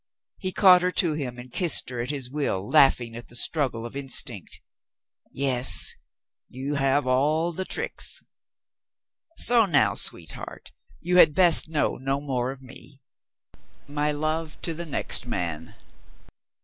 He 0.39 0.51
caught 0.51 0.81
her 0.81 0.89
to 0.93 1.13
him 1.13 1.37
and 1.37 1.51
kissed 1.51 1.89
her 1.91 2.01
at 2.01 2.09
his 2.09 2.27
will, 2.31 2.67
laughing 2.67 3.15
at 3.15 3.27
the 3.27 3.35
struggle 3.35 3.85
of 3.85 3.95
instinct. 3.95 4.59
"Yes, 5.31 5.95
you 6.49 6.73
have 6.73 7.05
all 7.05 7.51
the 7.51 7.65
tricks. 7.65 8.23
So 9.35 9.67
now, 9.67 9.93
sweetheart, 9.93 10.71
you 11.01 11.17
had 11.17 11.35
best 11.35 11.69
know 11.69 11.97
no 11.97 12.19
more 12.19 12.49
of 12.49 12.63
me. 12.63 12.99
My 13.87 14.11
love 14.11 14.59
to 14.63 14.73
the 14.73 14.87
next 14.87 15.27
man." 15.27 15.75